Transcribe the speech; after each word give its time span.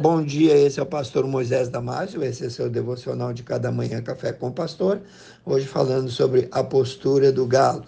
Bom 0.00 0.22
dia, 0.22 0.56
esse 0.56 0.78
é 0.78 0.82
o 0.84 0.86
pastor 0.86 1.26
Moisés 1.26 1.68
Damásio, 1.68 2.22
esse 2.22 2.46
é 2.46 2.48
seu 2.48 2.70
devocional 2.70 3.32
de 3.32 3.42
cada 3.42 3.72
manhã 3.72 4.00
Café 4.00 4.32
com 4.32 4.46
o 4.46 4.52
Pastor. 4.52 5.00
Hoje 5.44 5.66
falando 5.66 6.08
sobre 6.08 6.46
a 6.52 6.62
postura 6.62 7.32
do 7.32 7.44
galo. 7.44 7.84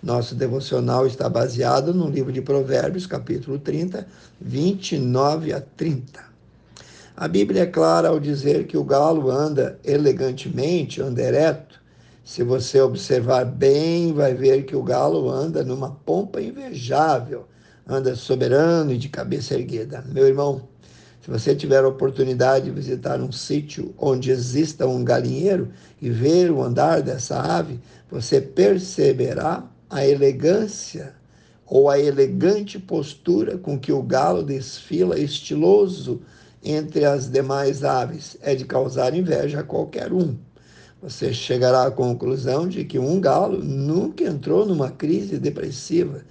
Nosso 0.00 0.36
devocional 0.36 1.04
está 1.04 1.28
baseado 1.28 1.92
no 1.92 2.08
livro 2.08 2.30
de 2.30 2.40
Provérbios, 2.40 3.08
capítulo 3.08 3.58
30, 3.58 4.06
29 4.40 5.52
a 5.52 5.60
30. 5.60 6.24
A 7.16 7.26
Bíblia 7.26 7.62
é 7.62 7.66
clara 7.66 8.10
ao 8.10 8.20
dizer 8.20 8.68
que 8.68 8.76
o 8.76 8.84
galo 8.84 9.28
anda 9.28 9.80
elegantemente, 9.84 11.02
anda 11.02 11.20
ereto. 11.20 11.82
Se 12.24 12.44
você 12.44 12.80
observar 12.80 13.44
bem, 13.44 14.12
vai 14.12 14.32
ver 14.32 14.62
que 14.62 14.76
o 14.76 14.82
galo 14.84 15.28
anda 15.28 15.64
numa 15.64 15.90
pompa 15.90 16.40
invejável, 16.40 17.48
anda 17.84 18.14
soberano 18.14 18.92
e 18.92 18.96
de 18.96 19.08
cabeça 19.08 19.54
erguida. 19.54 20.04
Meu 20.06 20.28
irmão, 20.28 20.62
se 21.28 21.32
você 21.32 21.54
tiver 21.54 21.84
a 21.84 21.88
oportunidade 21.88 22.64
de 22.64 22.70
visitar 22.70 23.20
um 23.20 23.30
sítio 23.30 23.94
onde 23.98 24.30
exista 24.30 24.86
um 24.86 25.04
galinheiro 25.04 25.68
e 26.00 26.08
ver 26.08 26.50
o 26.50 26.62
andar 26.62 27.02
dessa 27.02 27.38
ave, 27.38 27.78
você 28.10 28.40
perceberá 28.40 29.62
a 29.90 30.06
elegância 30.06 31.12
ou 31.66 31.90
a 31.90 31.98
elegante 31.98 32.78
postura 32.78 33.58
com 33.58 33.78
que 33.78 33.92
o 33.92 34.02
galo 34.02 34.42
desfila 34.42 35.20
estiloso 35.20 36.22
entre 36.64 37.04
as 37.04 37.28
demais 37.28 37.84
aves. 37.84 38.38
É 38.40 38.54
de 38.54 38.64
causar 38.64 39.14
inveja 39.14 39.60
a 39.60 39.64
qualquer 39.64 40.10
um. 40.14 40.34
Você 41.02 41.34
chegará 41.34 41.84
à 41.84 41.90
conclusão 41.90 42.66
de 42.66 42.86
que 42.86 42.98
um 42.98 43.20
galo 43.20 43.62
nunca 43.62 44.24
entrou 44.24 44.64
numa 44.64 44.90
crise 44.90 45.36
depressiva 45.38 46.22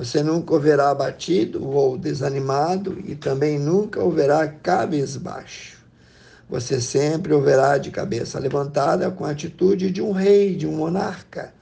você 0.00 0.22
nunca 0.22 0.54
o 0.54 0.58
verá 0.58 0.88
abatido 0.88 1.62
ou 1.68 1.98
desanimado 1.98 2.98
e 3.04 3.14
também 3.14 3.58
nunca 3.58 4.02
o 4.02 4.10
verá 4.10 4.48
cabisbaixo. 4.48 5.76
Você 6.48 6.80
sempre 6.80 7.34
o 7.34 7.42
verá 7.42 7.76
de 7.76 7.90
cabeça 7.90 8.38
levantada 8.38 9.10
com 9.10 9.26
a 9.26 9.30
atitude 9.32 9.90
de 9.90 10.00
um 10.00 10.12
rei, 10.12 10.56
de 10.56 10.66
um 10.66 10.72
monarca. 10.72 11.52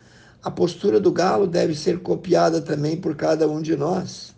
A 0.41 0.53
postura 0.53 1.01
do 1.01 1.11
galo 1.11 1.49
deve 1.49 1.75
ser 1.75 1.99
copiada 1.99 2.61
também 2.61 2.97
por 2.97 3.17
cada 3.17 3.49
um 3.49 3.61
de 3.61 3.75
nós. 3.77 4.37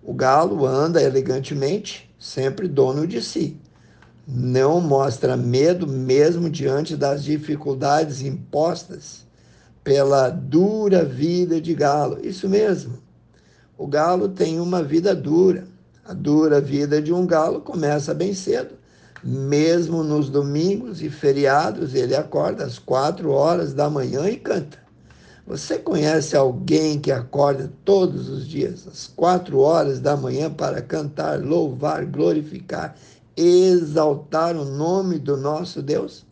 O 0.00 0.14
galo 0.14 0.64
anda 0.64 1.02
elegantemente, 1.02 2.08
sempre 2.20 2.68
dono 2.68 3.04
de 3.04 3.20
si. 3.20 3.60
Não 4.24 4.80
mostra 4.80 5.36
medo 5.36 5.88
mesmo 5.88 6.48
diante 6.48 6.96
das 6.96 7.24
dificuldades 7.24 8.22
impostas 8.22 9.26
pela 9.84 10.28
dura 10.30 11.04
vida 11.04 11.60
de 11.60 11.74
galo. 11.74 12.18
Isso 12.22 12.48
mesmo. 12.48 12.98
O 13.76 13.86
galo 13.86 14.28
tem 14.28 14.60
uma 14.60 14.82
vida 14.82 15.14
dura. 15.14 15.64
A 16.04 16.12
dura 16.12 16.60
vida 16.60 17.00
de 17.00 17.12
um 17.12 17.26
galo 17.26 17.60
começa 17.60 18.12
bem 18.14 18.34
cedo. 18.34 18.74
Mesmo 19.24 20.02
nos 20.02 20.28
domingos 20.28 21.00
e 21.00 21.08
feriados, 21.08 21.94
ele 21.94 22.14
acorda 22.14 22.64
às 22.64 22.78
quatro 22.78 23.30
horas 23.30 23.72
da 23.72 23.88
manhã 23.88 24.28
e 24.28 24.36
canta. 24.36 24.82
Você 25.46 25.78
conhece 25.78 26.36
alguém 26.36 27.00
que 27.00 27.10
acorda 27.10 27.72
todos 27.84 28.28
os 28.28 28.46
dias 28.46 28.86
às 28.86 29.06
quatro 29.08 29.58
horas 29.58 29.98
da 30.00 30.16
manhã 30.16 30.48
para 30.48 30.80
cantar, 30.80 31.40
louvar, 31.40 32.06
glorificar, 32.06 32.96
exaltar 33.36 34.56
o 34.56 34.64
nome 34.64 35.18
do 35.18 35.36
nosso 35.36 35.82
Deus? 35.82 36.24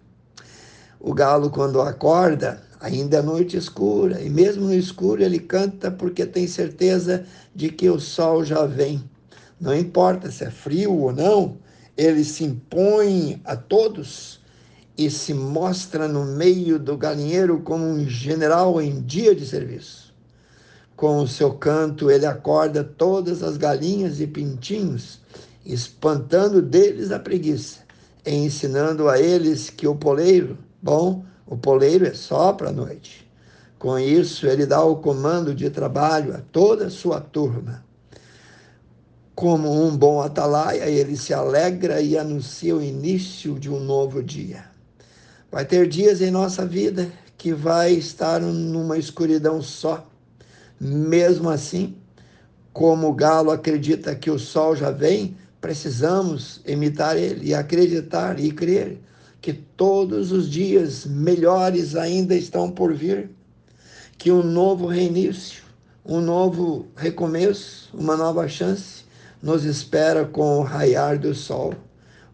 O 1.01 1.13
galo, 1.13 1.51
quando 1.51 1.81
acorda, 1.81 2.63
Ainda 2.81 3.19
é 3.19 3.23
noite 3.23 3.59
escura, 3.59 4.23
e 4.23 4.31
mesmo 4.31 4.65
no 4.65 4.75
escuro 4.75 5.23
ele 5.23 5.39
canta 5.39 5.91
porque 5.91 6.25
tem 6.25 6.47
certeza 6.47 7.27
de 7.55 7.69
que 7.69 7.91
o 7.91 8.01
sol 8.01 8.43
já 8.43 8.65
vem. 8.65 9.05
Não 9.61 9.77
importa 9.77 10.31
se 10.31 10.45
é 10.45 10.51
frio 10.51 10.97
ou 10.97 11.13
não, 11.13 11.59
ele 11.95 12.25
se 12.25 12.43
impõe 12.43 13.39
a 13.45 13.55
todos 13.55 14.41
e 14.97 15.11
se 15.11 15.35
mostra 15.35 16.09
no 16.09 16.25
meio 16.25 16.79
do 16.79 16.97
galinheiro 16.97 17.61
como 17.61 17.85
um 17.85 18.09
general 18.09 18.81
em 18.81 19.03
dia 19.03 19.35
de 19.35 19.45
serviço. 19.45 20.15
Com 20.97 21.21
o 21.21 21.29
seu 21.29 21.53
canto, 21.53 22.11
ele 22.11 22.25
acorda 22.25 22.83
todas 22.83 23.43
as 23.43 23.59
galinhas 23.59 24.21
e 24.21 24.27
pintinhos, 24.27 25.21
espantando 25.65 26.63
deles 26.63 27.11
a 27.11 27.19
preguiça, 27.19 27.81
e 28.25 28.35
ensinando 28.35 29.09
a 29.09 29.19
eles 29.19 29.69
que 29.69 29.87
o 29.87 29.95
poleiro, 29.95 30.59
bom, 30.83 31.25
o 31.51 31.57
poleiro 31.57 32.07
é 32.07 32.15
só 32.15 32.53
para 32.53 32.69
a 32.69 32.73
noite. 32.73 33.29
Com 33.77 33.99
isso, 33.99 34.47
ele 34.47 34.65
dá 34.65 34.85
o 34.85 34.97
comando 34.97 35.53
de 35.53 35.69
trabalho 35.69 36.33
a 36.33 36.39
toda 36.39 36.87
a 36.87 36.91
sua 36.91 37.21
turma. 37.21 37.85
Como 39.35 39.85
um 39.85 39.97
bom 39.97 40.23
atalaia, 40.23 40.89
ele 40.89 41.17
se 41.17 41.35
alegra 41.35 42.01
e 42.01 42.17
anuncia 42.17 42.77
o 42.77 42.81
início 42.83 43.59
de 43.59 43.69
um 43.69 43.81
novo 43.81 44.23
dia. 44.23 44.65
Vai 45.51 45.65
ter 45.65 45.89
dias 45.89 46.21
em 46.21 46.31
nossa 46.31 46.65
vida 46.65 47.11
que 47.37 47.53
vai 47.53 47.95
estar 47.95 48.41
numa 48.41 48.97
escuridão 48.97 49.61
só. 49.61 50.07
Mesmo 50.79 51.51
assim, 51.51 51.97
como 52.73 53.09
o 53.09 53.15
galo 53.15 53.51
acredita 53.51 54.15
que 54.15 54.31
o 54.31 54.39
sol 54.39 54.77
já 54.77 54.93
vem, 54.93 55.37
precisamos 55.61 56.61
imitar 56.65 57.17
ele 57.17 57.49
e 57.49 57.55
acreditar 57.55 58.39
e 58.39 58.53
crer 58.53 59.01
que 59.41 59.53
todos 59.53 60.33
os 60.33 60.51
dias 60.51 61.07
melhores 61.07 61.97
ainda 61.97 62.35
estão 62.35 62.71
por 62.71 62.93
vir, 62.93 63.31
que 64.19 64.31
um 64.31 64.43
novo 64.43 64.87
reinício, 64.87 65.63
um 66.05 66.21
novo 66.21 66.89
recomeço, 66.95 67.91
uma 67.95 68.17
nova 68.17 68.47
chance 68.49 69.05
nos 69.43 69.65
espera 69.65 70.25
com 70.27 70.59
o 70.59 70.63
raiar 70.63 71.19
do 71.19 71.35
sol. 71.35 71.75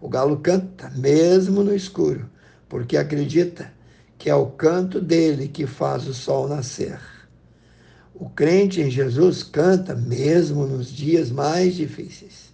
O 0.00 0.08
galo 0.08 0.38
canta 0.38 0.90
mesmo 0.90 1.62
no 1.62 1.74
escuro, 1.74 2.28
porque 2.68 2.96
acredita 2.96 3.72
que 4.18 4.28
é 4.28 4.34
o 4.34 4.46
canto 4.46 5.00
dele 5.00 5.46
que 5.46 5.66
faz 5.66 6.06
o 6.08 6.14
sol 6.14 6.48
nascer. 6.48 6.98
O 8.14 8.28
crente 8.30 8.80
em 8.80 8.90
Jesus 8.90 9.42
canta 9.42 9.94
mesmo 9.94 10.66
nos 10.66 10.88
dias 10.88 11.30
mais 11.30 11.74
difíceis 11.74 12.52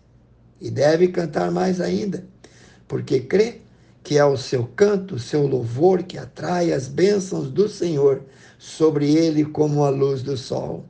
e 0.60 0.70
deve 0.70 1.08
cantar 1.08 1.50
mais 1.50 1.80
ainda, 1.80 2.24
porque 2.86 3.20
crê 3.20 3.60
que 4.02 4.18
é 4.18 4.24
o 4.24 4.36
seu 4.36 4.66
canto, 4.66 5.18
seu 5.18 5.46
louvor 5.46 6.02
que 6.02 6.18
atrai 6.18 6.72
as 6.72 6.88
bênçãos 6.88 7.48
do 7.48 7.68
Senhor 7.68 8.22
sobre 8.58 9.14
ele 9.14 9.44
como 9.44 9.84
a 9.84 9.90
luz 9.90 10.22
do 10.22 10.36
sol. 10.36 10.84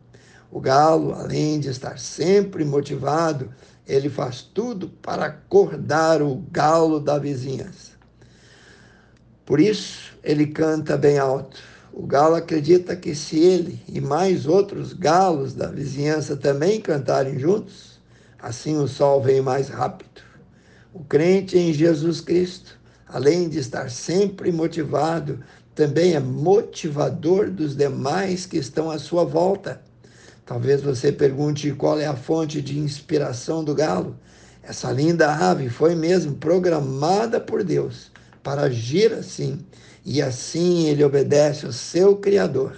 O 0.50 0.60
galo, 0.60 1.14
além 1.14 1.60
de 1.60 1.68
estar 1.68 1.98
sempre 1.98 2.64
motivado, 2.64 3.50
ele 3.86 4.08
faz 4.08 4.42
tudo 4.42 4.88
para 4.88 5.26
acordar 5.26 6.22
o 6.22 6.36
galo 6.50 7.00
da 7.00 7.18
vizinhança. 7.18 7.92
Por 9.44 9.60
isso, 9.60 10.12
ele 10.22 10.46
canta 10.46 10.96
bem 10.96 11.18
alto. 11.18 11.60
O 11.92 12.06
galo 12.06 12.34
acredita 12.34 12.96
que 12.96 13.14
se 13.14 13.38
ele 13.38 13.82
e 13.88 14.00
mais 14.00 14.46
outros 14.46 14.92
galos 14.94 15.52
da 15.52 15.66
vizinhança 15.66 16.36
também 16.36 16.80
cantarem 16.80 17.38
juntos, 17.38 18.00
assim 18.38 18.78
o 18.78 18.88
sol 18.88 19.20
vem 19.20 19.42
mais 19.42 19.68
rápido. 19.68 20.22
O 20.94 21.04
crente 21.04 21.58
em 21.58 21.72
Jesus 21.72 22.20
Cristo 22.20 22.78
além 23.12 23.48
de 23.48 23.58
estar 23.58 23.90
sempre 23.90 24.50
motivado, 24.50 25.40
também 25.74 26.14
é 26.14 26.20
motivador 26.20 27.50
dos 27.50 27.76
demais 27.76 28.46
que 28.46 28.56
estão 28.56 28.90
à 28.90 28.98
sua 28.98 29.24
volta. 29.24 29.82
Talvez 30.46 30.80
você 30.80 31.12
pergunte 31.12 31.70
qual 31.72 32.00
é 32.00 32.06
a 32.06 32.16
fonte 32.16 32.62
de 32.62 32.78
inspiração 32.78 33.62
do 33.62 33.74
galo. 33.74 34.16
Essa 34.62 34.90
linda 34.90 35.30
ave 35.30 35.68
foi 35.68 35.94
mesmo 35.94 36.34
programada 36.34 37.38
por 37.38 37.62
Deus 37.62 38.10
para 38.42 38.62
agir 38.62 39.12
assim, 39.12 39.64
e 40.04 40.20
assim 40.20 40.86
ele 40.86 41.04
obedece 41.04 41.66
ao 41.66 41.72
seu 41.72 42.16
Criador. 42.16 42.74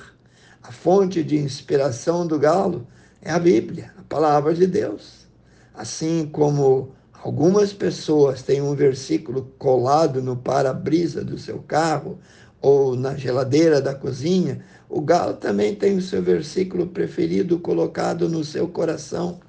A 0.63 0.73
fonte 0.73 1.23
de 1.23 1.37
inspiração 1.37 2.27
do 2.27 2.39
galo 2.39 2.87
é 3.23 3.31
a 3.31 3.39
Bíblia, 3.39 3.93
a 3.99 4.03
palavra 4.03 4.53
de 4.53 4.67
Deus. 4.67 5.27
Assim 5.75 6.29
como 6.31 6.93
Algumas 7.25 7.73
pessoas 7.73 8.43
têm 8.43 8.61
um 8.61 8.75
versículo 8.75 9.51
colado 9.59 10.23
no 10.23 10.37
para-brisa 10.37 11.25
do 11.25 11.39
seu 11.39 11.59
carro 11.61 12.19
ou 12.61 12.95
na 12.95 13.17
geladeira 13.17 13.81
da 13.81 13.95
cozinha. 13.95 14.63
O 14.91 15.01
galo 15.01 15.33
também 15.33 15.75
tem 15.75 15.97
o 15.97 16.03
seu 16.03 16.23
versículo 16.23 16.87
preferido 16.87 17.59
colocado 17.59 18.29
no 18.29 18.45
seu 18.45 18.69
coração, 18.69 19.41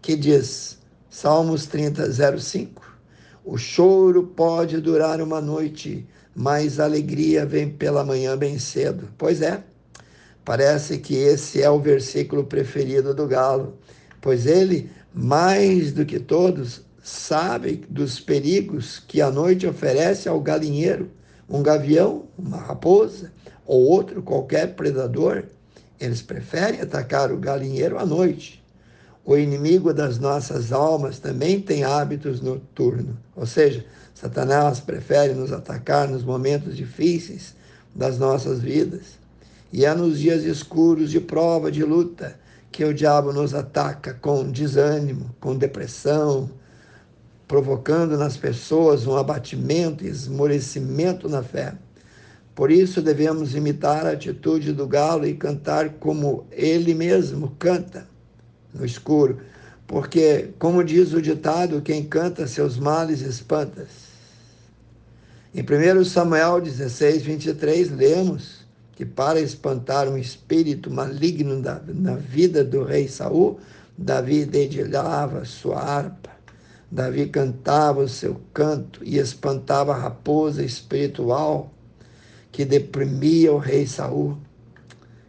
que 0.00 0.14
diz, 0.14 0.78
Salmos 1.10 1.66
30, 1.66 2.38
05. 2.38 2.96
O 3.44 3.58
choro 3.58 4.28
pode 4.28 4.80
durar 4.80 5.20
uma 5.20 5.40
noite, 5.40 6.06
mas 6.32 6.78
a 6.78 6.84
alegria 6.84 7.44
vem 7.44 7.68
pela 7.68 8.04
manhã 8.04 8.36
bem 8.36 8.56
cedo. 8.56 9.08
Pois 9.18 9.42
é, 9.42 9.64
parece 10.44 10.98
que 10.98 11.16
esse 11.16 11.60
é 11.60 11.68
o 11.68 11.80
versículo 11.80 12.44
preferido 12.44 13.12
do 13.12 13.26
galo, 13.26 13.76
pois 14.20 14.46
ele, 14.46 14.88
mais 15.12 15.92
do 15.92 16.06
que 16.06 16.20
todos, 16.20 16.86
sabe 17.06 17.86
dos 17.88 18.18
perigos 18.18 18.98
que 18.98 19.22
a 19.22 19.30
noite 19.30 19.64
oferece 19.64 20.28
ao 20.28 20.40
galinheiro, 20.40 21.08
um 21.48 21.62
gavião, 21.62 22.24
uma 22.36 22.56
raposa 22.56 23.30
ou 23.64 23.84
outro 23.84 24.20
qualquer 24.24 24.74
predador, 24.74 25.44
eles 26.00 26.20
preferem 26.20 26.80
atacar 26.80 27.30
o 27.30 27.36
galinheiro 27.36 27.96
à 27.96 28.04
noite. 28.04 28.60
O 29.24 29.36
inimigo 29.36 29.94
das 29.94 30.18
nossas 30.18 30.72
almas 30.72 31.20
também 31.20 31.60
tem 31.60 31.84
hábitos 31.84 32.40
noturnos, 32.40 33.14
ou 33.36 33.46
seja, 33.46 33.84
Satanás 34.12 34.80
prefere 34.80 35.32
nos 35.32 35.52
atacar 35.52 36.08
nos 36.08 36.24
momentos 36.24 36.76
difíceis 36.76 37.54
das 37.94 38.18
nossas 38.18 38.60
vidas. 38.60 39.16
E 39.72 39.84
é 39.84 39.94
nos 39.94 40.18
dias 40.18 40.42
escuros 40.42 41.12
de 41.12 41.20
prova, 41.20 41.70
de 41.70 41.84
luta, 41.84 42.36
que 42.72 42.84
o 42.84 42.92
diabo 42.92 43.32
nos 43.32 43.54
ataca 43.54 44.12
com 44.14 44.50
desânimo, 44.50 45.32
com 45.38 45.56
depressão, 45.56 46.50
provocando 47.46 48.16
nas 48.16 48.36
pessoas 48.36 49.06
um 49.06 49.16
abatimento 49.16 50.04
e 50.04 50.08
esmorecimento 50.08 51.28
na 51.28 51.42
fé. 51.42 51.74
Por 52.54 52.70
isso 52.70 53.02
devemos 53.02 53.54
imitar 53.54 54.06
a 54.06 54.12
atitude 54.12 54.72
do 54.72 54.86
galo 54.86 55.26
e 55.26 55.34
cantar 55.34 55.90
como 56.00 56.46
ele 56.50 56.94
mesmo 56.94 57.54
canta 57.58 58.08
no 58.72 58.84
escuro, 58.84 59.38
porque, 59.86 60.50
como 60.58 60.82
diz 60.82 61.12
o 61.12 61.22
ditado, 61.22 61.82
quem 61.82 62.02
canta 62.04 62.46
seus 62.46 62.78
males 62.78 63.20
espanta. 63.20 63.86
Em 65.54 65.62
1 65.62 66.04
Samuel 66.04 66.60
16, 66.60 67.22
23, 67.22 67.90
lemos 67.90 68.66
que 68.92 69.04
para 69.04 69.38
espantar 69.38 70.08
um 70.08 70.16
espírito 70.16 70.90
maligno 70.90 71.60
na 71.60 72.16
vida 72.16 72.64
do 72.64 72.82
rei 72.82 73.06
Saul, 73.06 73.60
Davi 73.96 74.44
dedilhava 74.44 75.44
sua 75.44 75.78
harpa, 75.78 76.30
Davi 76.90 77.26
cantava 77.26 78.00
o 78.00 78.08
seu 78.08 78.40
canto 78.54 79.00
e 79.04 79.18
espantava 79.18 79.92
a 79.92 79.98
raposa 79.98 80.64
espiritual 80.64 81.72
que 82.52 82.64
deprimia 82.64 83.52
o 83.52 83.58
rei 83.58 83.86
Saul. 83.86 84.38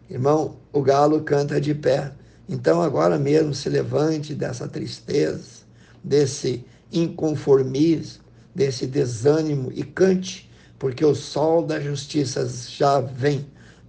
Irmão, 0.09 0.55
o 0.71 0.81
galo 0.81 1.21
canta 1.21 1.59
de 1.59 1.73
pé. 1.73 2.11
Então 2.47 2.81
agora 2.81 3.17
mesmo 3.17 3.53
se 3.53 3.69
levante 3.69 4.33
dessa 4.33 4.67
tristeza, 4.67 5.63
desse 6.03 6.63
inconformismo, 6.91 8.23
desse 8.55 8.87
desânimo 8.87 9.71
e 9.73 9.83
cante, 9.83 10.49
porque 10.79 11.03
o 11.03 11.13
sol 11.13 11.65
da 11.65 11.79
justiça 11.79 12.47
já 12.47 13.01
vem 13.01 13.45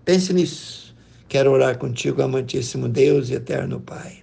Pense 0.09 0.33
nisso. 0.33 0.97
Quero 1.29 1.51
orar 1.51 1.77
contigo, 1.77 2.23
amantíssimo 2.23 2.89
Deus 2.89 3.29
e 3.29 3.35
eterno 3.35 3.79
Pai. 3.79 4.23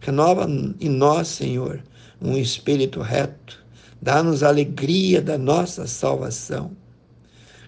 Renova 0.00 0.46
em 0.80 0.88
nós, 0.88 1.28
Senhor, 1.28 1.82
um 2.20 2.36
espírito 2.36 3.00
reto. 3.00 3.64
Dá-nos 4.00 4.42
a 4.42 4.48
alegria 4.48 5.20
da 5.20 5.38
nossa 5.38 5.86
salvação. 5.86 6.70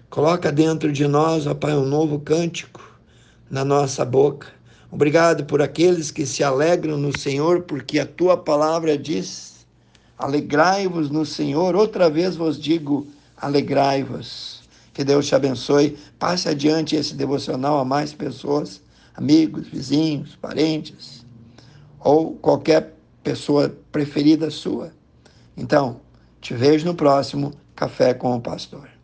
Coloca 0.09 0.51
dentro 0.51 0.91
de 0.91 1.07
nós, 1.07 1.45
ó 1.45 1.53
Pai, 1.53 1.75
um 1.75 1.85
novo 1.85 2.19
cântico 2.19 2.81
na 3.49 3.63
nossa 3.63 4.03
boca. 4.03 4.47
Obrigado 4.91 5.45
por 5.45 5.61
aqueles 5.61 6.09
que 6.09 6.25
se 6.25 6.43
alegram 6.43 6.97
no 6.97 7.15
Senhor, 7.17 7.61
porque 7.63 7.99
a 7.99 8.05
tua 8.05 8.35
palavra 8.35 8.97
diz: 8.97 9.67
alegrai-vos 10.17 11.09
no 11.09 11.25
Senhor. 11.25 11.75
Outra 11.75 12.09
vez 12.09 12.35
vos 12.35 12.59
digo: 12.59 13.07
alegrai-vos. 13.37 14.59
Que 14.93 15.03
Deus 15.03 15.27
te 15.27 15.35
abençoe. 15.35 15.97
Passe 16.17 16.49
adiante 16.49 16.95
esse 16.95 17.13
devocional 17.13 17.79
a 17.79 17.85
mais 17.85 18.13
pessoas, 18.13 18.81
amigos, 19.15 19.67
vizinhos, 19.67 20.35
parentes, 20.35 21.25
ou 21.99 22.33
qualquer 22.33 22.98
pessoa 23.23 23.75
preferida 23.91 24.49
sua. 24.49 24.91
Então, 25.55 26.01
te 26.39 26.53
vejo 26.53 26.85
no 26.85 26.95
próximo 26.95 27.53
Café 27.75 28.13
com 28.13 28.35
o 28.35 28.41
Pastor. 28.41 28.98